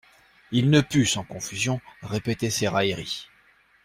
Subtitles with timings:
[0.51, 3.27] Il ne put, sans confusion, répéter ses railleries.